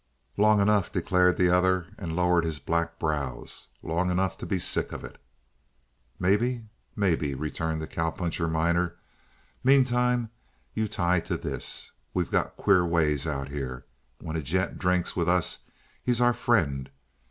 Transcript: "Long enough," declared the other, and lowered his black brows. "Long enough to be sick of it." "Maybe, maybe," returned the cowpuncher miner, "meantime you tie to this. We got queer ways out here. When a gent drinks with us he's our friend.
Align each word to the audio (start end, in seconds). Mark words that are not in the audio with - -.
"Long 0.35 0.59
enough," 0.59 0.91
declared 0.91 1.37
the 1.37 1.51
other, 1.51 1.85
and 1.99 2.15
lowered 2.15 2.43
his 2.43 2.57
black 2.57 2.97
brows. 2.97 3.67
"Long 3.83 4.09
enough 4.09 4.35
to 4.39 4.47
be 4.47 4.57
sick 4.57 4.91
of 4.91 5.03
it." 5.03 5.19
"Maybe, 6.17 6.63
maybe," 6.95 7.35
returned 7.35 7.83
the 7.83 7.87
cowpuncher 7.87 8.47
miner, 8.49 8.95
"meantime 9.63 10.31
you 10.73 10.87
tie 10.87 11.19
to 11.19 11.37
this. 11.37 11.91
We 12.15 12.23
got 12.25 12.57
queer 12.57 12.83
ways 12.83 13.27
out 13.27 13.49
here. 13.49 13.85
When 14.19 14.35
a 14.35 14.41
gent 14.41 14.79
drinks 14.79 15.15
with 15.15 15.29
us 15.29 15.59
he's 16.03 16.19
our 16.19 16.33
friend. 16.33 16.89